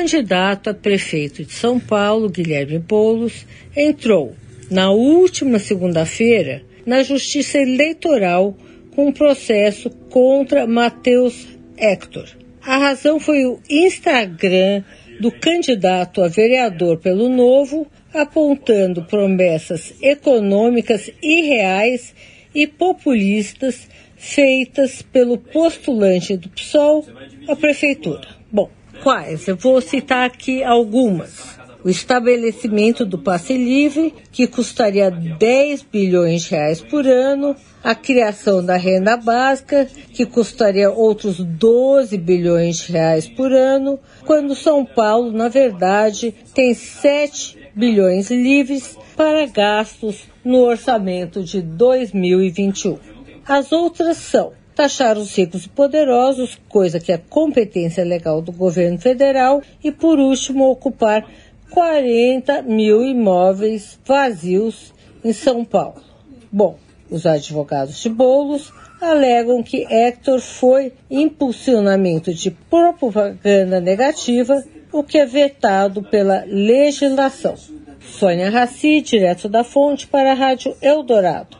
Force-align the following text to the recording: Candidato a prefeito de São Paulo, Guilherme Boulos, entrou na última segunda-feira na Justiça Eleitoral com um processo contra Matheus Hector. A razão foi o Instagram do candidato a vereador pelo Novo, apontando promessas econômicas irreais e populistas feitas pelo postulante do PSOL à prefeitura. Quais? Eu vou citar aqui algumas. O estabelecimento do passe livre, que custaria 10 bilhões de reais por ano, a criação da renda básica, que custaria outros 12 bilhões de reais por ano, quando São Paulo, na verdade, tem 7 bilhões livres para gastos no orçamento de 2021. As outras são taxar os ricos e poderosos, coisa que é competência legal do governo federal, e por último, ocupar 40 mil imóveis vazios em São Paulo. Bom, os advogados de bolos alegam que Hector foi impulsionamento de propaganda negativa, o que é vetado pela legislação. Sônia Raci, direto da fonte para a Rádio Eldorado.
Candidato 0.00 0.70
a 0.70 0.74
prefeito 0.74 1.44
de 1.44 1.52
São 1.52 1.78
Paulo, 1.78 2.30
Guilherme 2.30 2.78
Boulos, 2.78 3.44
entrou 3.76 4.34
na 4.70 4.90
última 4.90 5.58
segunda-feira 5.58 6.62
na 6.86 7.02
Justiça 7.02 7.58
Eleitoral 7.58 8.56
com 8.96 9.08
um 9.08 9.12
processo 9.12 9.90
contra 10.08 10.66
Matheus 10.66 11.46
Hector. 11.76 12.26
A 12.62 12.78
razão 12.78 13.20
foi 13.20 13.44
o 13.44 13.60
Instagram 13.68 14.82
do 15.20 15.30
candidato 15.30 16.22
a 16.22 16.28
vereador 16.28 16.96
pelo 16.96 17.28
Novo, 17.28 17.86
apontando 18.14 19.04
promessas 19.04 19.92
econômicas 20.00 21.10
irreais 21.22 22.14
e 22.54 22.66
populistas 22.66 23.86
feitas 24.16 25.02
pelo 25.02 25.36
postulante 25.36 26.38
do 26.38 26.48
PSOL 26.48 27.04
à 27.46 27.54
prefeitura. 27.54 28.39
Quais? 29.02 29.48
Eu 29.48 29.56
vou 29.56 29.80
citar 29.80 30.26
aqui 30.26 30.62
algumas. 30.62 31.58
O 31.82 31.88
estabelecimento 31.88 33.06
do 33.06 33.16
passe 33.16 33.56
livre, 33.56 34.12
que 34.30 34.46
custaria 34.46 35.10
10 35.10 35.82
bilhões 35.90 36.42
de 36.42 36.50
reais 36.50 36.82
por 36.82 37.06
ano, 37.06 37.56
a 37.82 37.94
criação 37.94 38.62
da 38.62 38.76
renda 38.76 39.16
básica, 39.16 39.88
que 40.12 40.26
custaria 40.26 40.90
outros 40.90 41.38
12 41.38 42.18
bilhões 42.18 42.76
de 42.76 42.92
reais 42.92 43.26
por 43.26 43.50
ano, 43.50 43.98
quando 44.26 44.54
São 44.54 44.84
Paulo, 44.84 45.32
na 45.32 45.48
verdade, 45.48 46.34
tem 46.52 46.74
7 46.74 47.56
bilhões 47.74 48.30
livres 48.30 48.98
para 49.16 49.46
gastos 49.46 50.24
no 50.44 50.58
orçamento 50.58 51.42
de 51.42 51.62
2021. 51.62 52.98
As 53.46 53.72
outras 53.72 54.18
são 54.18 54.52
taxar 54.80 55.18
os 55.18 55.36
ricos 55.36 55.66
e 55.66 55.68
poderosos, 55.68 56.58
coisa 56.66 56.98
que 56.98 57.12
é 57.12 57.18
competência 57.18 58.02
legal 58.02 58.40
do 58.40 58.50
governo 58.50 58.98
federal, 58.98 59.60
e 59.84 59.92
por 59.92 60.18
último, 60.18 60.70
ocupar 60.70 61.28
40 61.70 62.62
mil 62.62 63.04
imóveis 63.04 63.98
vazios 64.06 64.94
em 65.22 65.34
São 65.34 65.66
Paulo. 65.66 66.02
Bom, 66.50 66.78
os 67.10 67.26
advogados 67.26 68.00
de 68.00 68.08
bolos 68.08 68.72
alegam 69.02 69.62
que 69.62 69.84
Hector 69.84 70.40
foi 70.40 70.94
impulsionamento 71.10 72.32
de 72.32 72.50
propaganda 72.50 73.80
negativa, 73.80 74.64
o 74.90 75.02
que 75.02 75.18
é 75.18 75.26
vetado 75.26 76.02
pela 76.04 76.42
legislação. 76.46 77.54
Sônia 78.00 78.48
Raci, 78.48 79.02
direto 79.02 79.46
da 79.46 79.62
fonte 79.62 80.06
para 80.06 80.32
a 80.32 80.34
Rádio 80.34 80.74
Eldorado. 80.80 81.58